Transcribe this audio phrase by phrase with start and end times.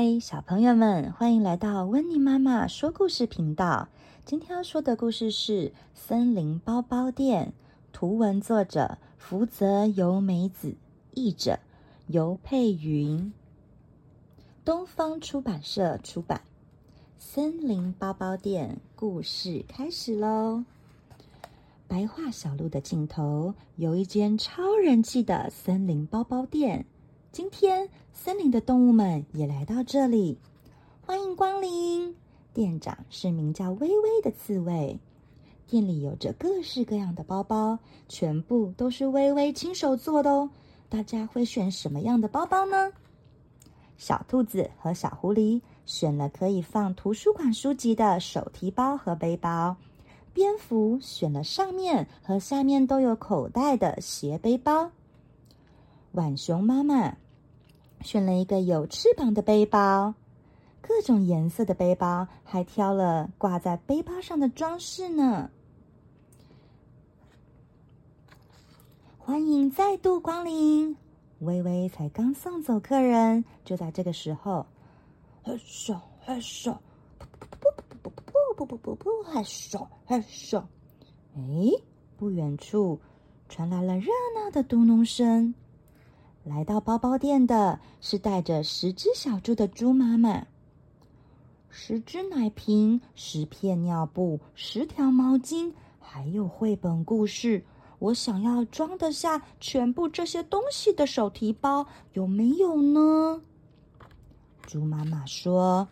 [0.00, 3.88] 嗨，小朋友们，欢迎来到温妮妈妈说故事频道。
[4.24, 7.46] 今天要说的故事是《森林包包店》，
[7.92, 10.76] 图文作者福泽由美子，
[11.14, 11.58] 译者
[12.06, 13.32] 游佩云，
[14.64, 16.42] 东方出版社出版。
[17.18, 20.62] 《森林包包店》故事开始喽！
[21.88, 26.86] 白桦小路的尽头有一间超人气的森林包包店。
[27.30, 30.38] 今天，森林的动物们也来到这里，
[31.02, 32.16] 欢迎光临。
[32.54, 34.98] 店长是名叫威威的刺猬，
[35.66, 40.50] 店里有着各式各样的包包，全部都是威威亲手做的哦。
[40.88, 42.92] 大家会选什么样的包包呢？
[43.98, 49.76] 小兔子和小狐狸选了可以放图书馆书籍的手提包和背包，
[50.32, 54.90] 蝙蝠选了上面和下面都有口袋的斜背包。
[56.12, 57.16] 浣熊妈妈
[58.00, 60.14] 选了一个有翅膀的背包，
[60.80, 65.50] 各种颜色的背包，还挑了挂在背包上的装饰呢。
[69.18, 70.96] 欢迎再度光临！
[71.40, 74.66] 威威才刚送走客人，就在这个时候，
[75.42, 76.74] 嘿咻嘿咻，
[77.18, 77.68] 噗噗
[78.02, 78.10] 噗噗
[78.56, 80.62] 噗噗噗噗噗噗，嘿咻嘿咻，
[81.36, 81.82] 哎，
[82.16, 82.98] 不远处
[83.48, 85.54] 传来了热闹的嘟噥声。
[86.48, 90.46] 来到包包店的是带着十只小猪的猪妈妈，
[91.68, 97.66] 十只奶瓶，十片尿布，十条毛巾，还有绘本故事。
[97.98, 103.42] 我想要装得下全部这些东西的手提包，有没有呢？
[104.62, 105.86] 猪妈妈说：“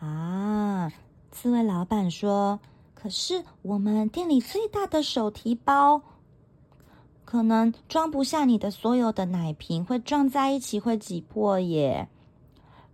[0.00, 0.90] 啊，
[1.30, 2.58] 刺猬老板说，
[2.92, 6.02] 可是我们店里最大的手提包。”
[7.28, 12.08] 可能装不下你的所有的奶瓶，会撞在一起，会挤破耶。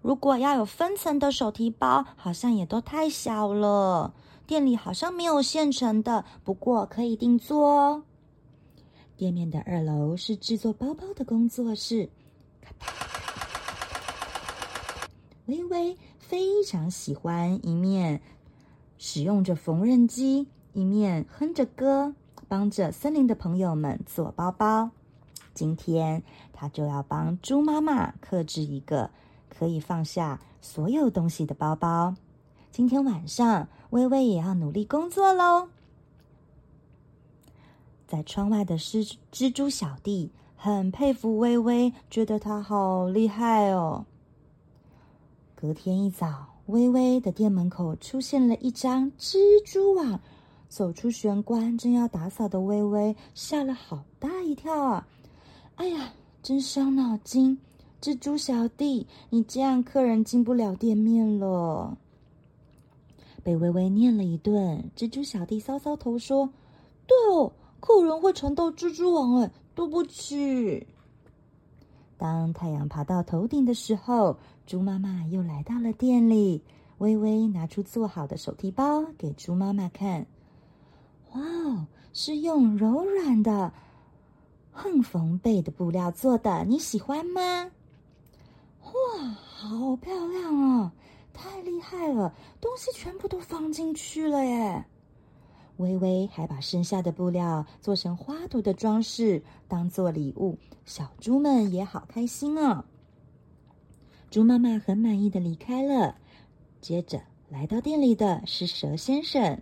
[0.03, 4.13] 如果要有分层的手提包，好像也都太小了。
[4.45, 8.03] 店里好像没有现成的，不过可以定做哦。
[9.17, 12.11] 店面的二楼是制作包包的工作室。
[15.47, 18.21] 微微非常喜欢一面
[18.99, 22.13] 使用着缝纫机，一面哼着歌。
[22.49, 24.91] 帮着森林的朋友们做包包，
[25.53, 26.23] 今天
[26.53, 29.11] 他就要帮猪妈妈客制一个
[29.49, 32.15] 可以放下所有东西的包包。
[32.71, 35.69] 今天晚上，微微也要努力工作喽。
[38.07, 44.05] 在窗外的蜘蜘蛛小弟很佩服微微，觉得他好厉害哦。
[45.55, 50.21] 隔天一早，微微的店门口出现了一张蜘蛛网。
[50.75, 55.07] 走出玄关，正要打扫的威威吓了好大一跳啊！
[55.77, 56.13] 哎呀，
[56.43, 57.57] 真伤脑筋！
[58.01, 61.97] 蜘蛛小弟，你这样客人进不了店面了。
[63.45, 66.51] 被微微念了一顿，蜘蛛小弟搔搔头说
[67.07, 70.85] ：“对哦，客人会缠到蜘蛛网，哎，对不起。”
[72.19, 74.37] 当太阳爬到头顶的时候，
[74.67, 76.65] 猪妈妈又来到了店里。
[76.99, 80.27] 微微拿出做好的手提包给猪妈妈看。
[81.35, 83.73] 哇哦，是用柔软的
[84.73, 87.71] 横缝背的布料做的，你喜欢吗？
[88.83, 88.93] 哇，
[89.29, 90.93] 好漂亮哦，
[91.33, 94.85] 太厉害了，东西全部都放进去了耶！
[95.79, 102.85] 威威还把剩下的布料做成花朵的装饰，当做礼物，小猪们也好开心哦。
[104.31, 106.17] 猪妈妈很满意的离开了，
[106.81, 109.61] 接着来到店里的是蛇先生。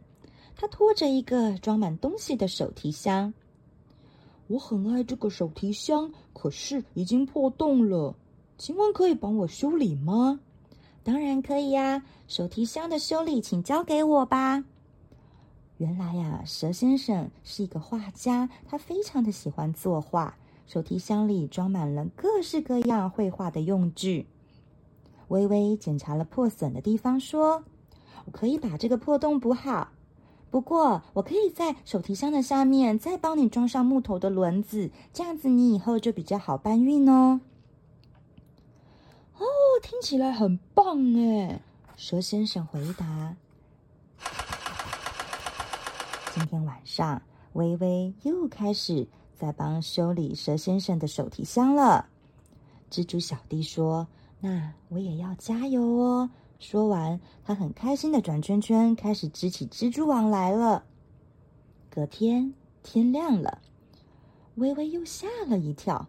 [0.62, 3.34] 他拖着一个装满东西的手提箱。
[4.47, 8.15] 我很爱这个手提箱，可是已经破洞了。
[8.59, 10.39] 请问可以帮我修理吗？
[11.03, 14.62] 当然可以呀，手提箱的修理请交给我吧。
[15.78, 20.38] 原来呀，蛇先生是一个画家，他非常的喜欢作画。
[20.69, 24.29] 手提箱里装满了各式各样绘画的用具。
[25.26, 27.65] 微微检查了破损的地方，说
[28.26, 29.91] ：“我可以把这个破洞补好。”
[30.52, 37.40] 不过，我可以在手提箱的下面再帮你装上木头的轮子，这样子你以后就比较好搬运哦。
[39.38, 39.46] 哦，
[39.82, 41.62] 听起来很棒哎！
[41.96, 43.34] 蛇先生回答。
[46.34, 47.22] 今天晚上，
[47.55, 52.05] 威威又开始在帮修理蛇先生的手提箱了。
[52.90, 54.06] 蜘蛛小弟说
[54.38, 56.28] ：“那我也要加油哦。”
[56.62, 60.85] 说完，他很开心的转圈圈，开始织起蜘蛛网来了。
[61.91, 62.55] 隔天
[62.85, 63.61] 天亮了，
[64.55, 66.06] 威威又吓了一跳，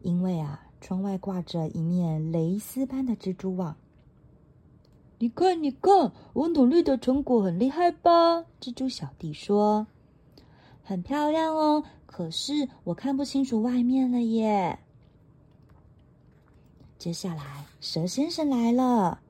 [0.00, 3.76] 因为啊，窗外挂着一面蕾丝般的蜘蛛网。
[5.18, 8.44] 你看，你看，我努力的成果很厉害吧？
[8.60, 9.88] 蜘蛛小弟说
[10.84, 14.78] ：“很漂亮哦，可是我看不清楚外面了耶。”
[16.96, 19.20] 接下来，蛇先生来了。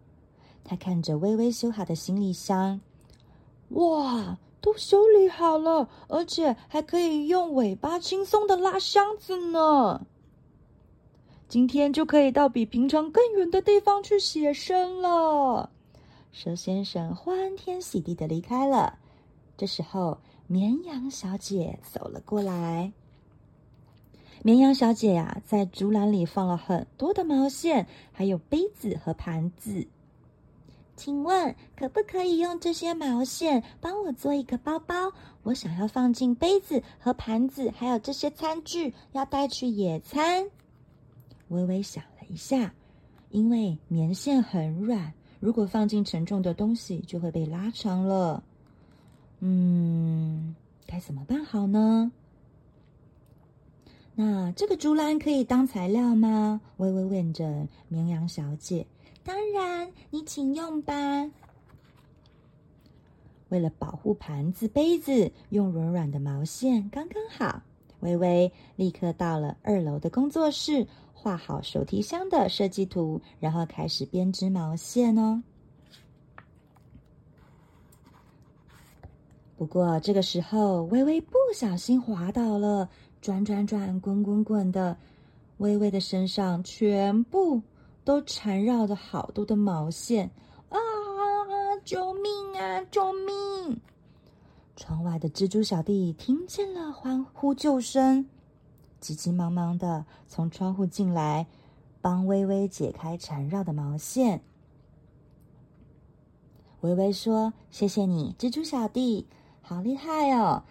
[0.69, 2.79] 他看着微微修好的行李箱，
[3.70, 10.06] 哇，都修理好了，而且还可以用尾巴轻松的拉箱子呢。
[11.49, 15.70] 今天就可以到比平常更远的地方去写生了。
[16.32, 18.99] 蛇先生欢天喜地的离开了。
[19.56, 22.93] 这时候，绵羊小姐走了过来。
[24.43, 29.87] 绵羊小姐呀，在竹篮里放了很多的毛线，还有杯子和盘子。
[30.99, 35.12] 请问可不可以用这些毛线帮我做一个包包？
[35.45, 40.45] 我想要放进杯子和盘子，还有这些餐具，要带去野餐。
[41.49, 42.75] 微微想了一下，
[43.31, 48.43] 因为棉线很软，如果放进沉重的东西，就会被拉长了。
[49.39, 52.11] 嗯，该怎么办好呢？
[54.17, 56.61] 那这个竹篮可以当材料吗？
[56.79, 58.85] 微微问着绵羊小姐。
[59.28, 60.94] 当然，你请用吧。
[63.50, 67.60] 为了保护盘子、杯子，用软软的毛线刚刚好。
[68.00, 75.42] 微微立刻到了二楼的工作室，画好手提箱的设计图，然后开始编织毛线哦。
[79.58, 82.88] 不过这个时候，微微不小心滑倒了，
[83.20, 84.96] 转转转，滚滚滚的，
[85.58, 87.60] 微微的身上全部。
[88.08, 90.31] 都缠绕着好多的毛线
[90.70, 90.78] 啊！
[91.84, 92.82] 救命啊！
[92.90, 93.82] 救命！
[94.76, 98.26] 窗外的蜘蛛小弟听见了欢呼救声，
[98.99, 101.46] 急急忙忙的从窗户进来，
[102.00, 104.40] 帮微微解开缠绕的毛线。
[106.81, 109.26] 微微说：“谢谢你，蜘蛛小弟，
[109.61, 110.62] 好厉害哦！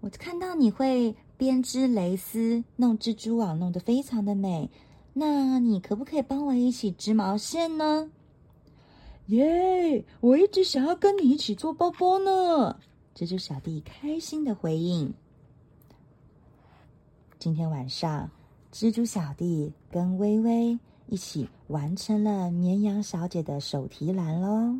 [0.00, 4.70] 我看到你会编织蕾丝，弄蜘蛛网，弄得非常的美。”
[5.14, 8.10] 那你可不可以帮我一起织毛线呢？
[9.26, 10.04] 耶！
[10.20, 12.80] 我一直想要跟你一起做包包呢。
[13.14, 15.12] 蜘蛛小弟开心的回应。
[17.38, 18.30] 今天晚上，
[18.72, 24.78] 蜘蛛小弟跟微微一起完成了绵羊小姐的手提篮喽。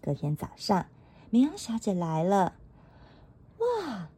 [0.00, 0.86] 隔天早上，
[1.30, 2.54] 绵羊小姐来了，
[3.58, 4.08] 哇，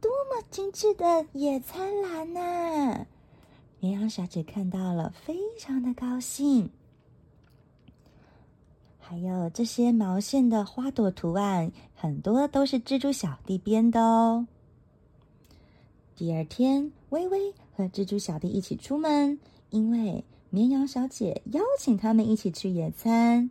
[0.00, 3.06] 多么精致的野餐篮呐！
[3.80, 6.70] 绵羊小姐看到了，非常的高兴。
[8.98, 14.46] 还有这些毛线的花朵图案，很多都是蜘蛛小弟编的哦。
[16.16, 19.38] 第二天，微微和蜘蛛小弟一起出门，
[19.70, 23.48] 因为绵羊小姐邀请他们一起去野餐。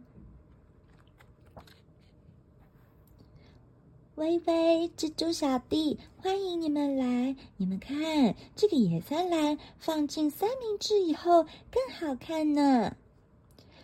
[4.18, 7.36] 微微，蜘蛛小弟，欢迎你们来！
[7.56, 12.96] 你们看，这个野餐篮放进三明治以后更好看呢。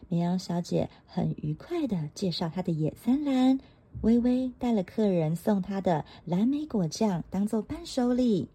[0.09, 3.59] 绵羊小姐很愉快的介绍她的野餐篮。
[4.01, 8.49] 微微带了客人送她的蓝莓果酱当做伴手礼。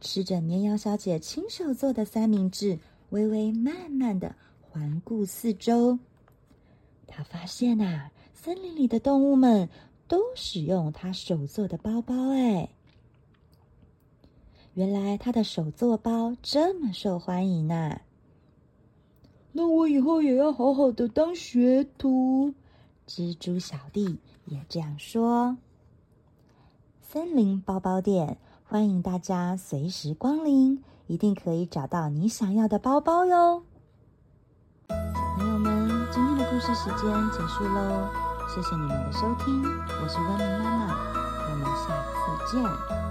[0.00, 2.78] 吃着绵羊小姐亲手做的三明治，
[3.10, 5.98] 微微慢慢的环顾四周。
[7.06, 9.68] 她发现呐、啊，森林里的动物们。
[10.08, 12.70] 都使用他手做的包包哎，
[14.72, 18.00] 原来他的手作包这么受欢迎呐！
[19.52, 22.54] 那我以后也要好好的当学徒。
[23.06, 25.56] 蜘蛛小弟也这样说。
[27.02, 33.62] 森林包包店欢迎大家随时光临，一定可以找到你想要的包包哟。
[35.36, 38.27] 朋友们，今天的故事时间结束喽。
[38.48, 40.96] 谢谢你们的收听，我是温妮妈妈，
[41.50, 43.07] 我们下次见。